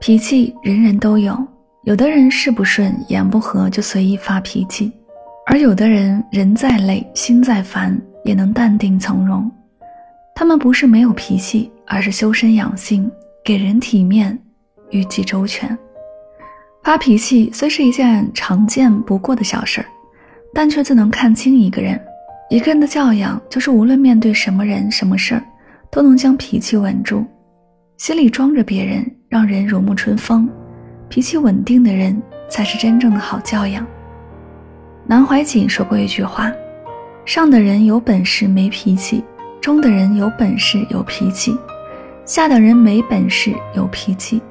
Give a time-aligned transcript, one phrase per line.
[0.00, 1.36] 脾气人人都有，
[1.84, 4.90] 有的人事不顺、言不合就随意发脾气，
[5.44, 9.48] 而有的人人再累、心再烦也能淡定从容。
[10.34, 13.10] 他们不是没有脾气，而是修身养性，
[13.44, 14.36] 给人体面，
[14.88, 15.76] 语气周全。
[16.82, 19.86] 发脾气虽是一件常见不过的小事儿，
[20.54, 22.00] 但却自能看清一个人。
[22.48, 25.44] 一个人的教养，就是无论面对什么人、什么事儿，
[25.92, 27.22] 都能将脾气稳住，
[27.98, 29.04] 心里装着别人。
[29.30, 30.48] 让人如沐春风，
[31.08, 33.86] 脾气稳定的人才是真正的好教养。
[35.06, 36.50] 南怀瑾说过一句话
[37.24, 39.22] ：“上的人有本事没脾气，
[39.60, 41.56] 中的人有本事有脾气，
[42.24, 44.42] 下的人没本事有脾气。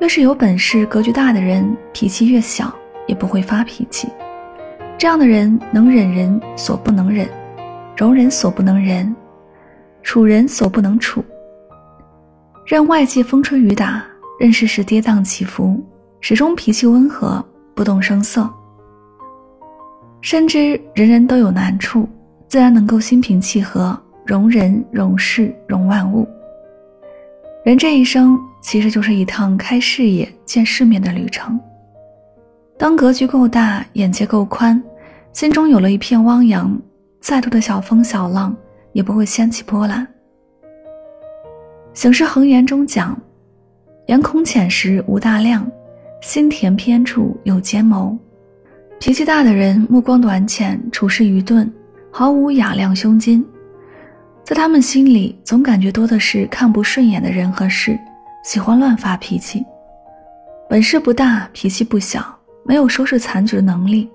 [0.00, 2.72] 越是有本事、格局大的人，脾气越小，
[3.08, 4.06] 也不会发脾气。
[4.96, 7.28] 这样的人能忍人所不能忍，
[7.96, 9.12] 容人所不能忍，
[10.04, 11.24] 处人所不能处。”
[12.66, 14.04] 任外界风吹雨打，
[14.40, 15.80] 任世事跌宕起伏，
[16.20, 17.42] 始终脾气温和，
[17.76, 18.52] 不动声色。
[20.20, 22.08] 深知人人都有难处，
[22.48, 26.26] 自然能够心平气和，容人、容事、容万物。
[27.64, 31.60] 人这一生其实就是一趟开视野、见世面的旅程。
[32.76, 34.82] 当格局够大，眼界够宽，
[35.32, 36.76] 心中有了一片汪洋，
[37.20, 38.52] 再多的小风小浪
[38.92, 40.04] 也不会掀起波澜。
[41.96, 43.18] 《醒世恒言》中讲
[44.08, 45.66] ：“眼孔浅时无大量，
[46.20, 48.14] 心田偏处有奸谋。”
[49.00, 51.72] 脾气大的人目光短浅，处事愚钝，
[52.10, 53.42] 毫无雅量胸襟，
[54.44, 57.98] 在他们心里总感觉多的是看不顺眼的人和事，
[58.44, 59.64] 喜欢乱发脾气。
[60.68, 62.22] 本事不大，脾气不小，
[62.62, 64.06] 没有收拾残局的能力，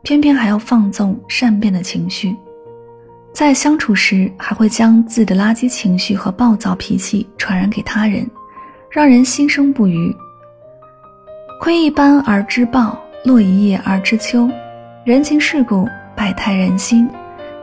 [0.00, 2.34] 偏偏还要放纵善变的情绪。
[3.38, 8.28] 在相处时，还会将自己的垃圾情绪和暴躁脾气传染给他人，
[8.90, 10.12] 让人心生不愉。
[11.60, 14.50] 窥一斑而知豹，落一叶而知秋。
[15.04, 17.08] 人情世故，百态人心，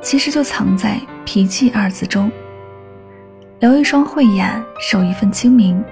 [0.00, 0.96] 其实就藏在
[1.26, 2.30] “脾气”二字中。
[3.58, 4.48] 留一双慧眼，
[4.78, 5.82] 守一份清明，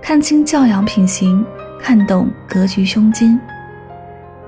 [0.00, 1.44] 看清教养品行，
[1.80, 3.36] 看懂格局胸襟。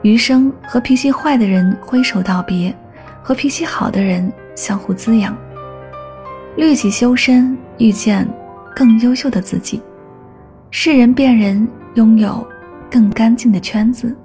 [0.03, 2.73] 余生和脾气坏的人挥手道别，
[3.21, 4.33] 和脾气好的人。
[4.57, 5.37] 相互滋养，
[6.57, 8.29] 律己修身，遇见
[8.75, 9.81] 更优秀的自己，
[10.71, 12.45] 世人辨人，拥有
[12.91, 14.17] 更干净的圈子。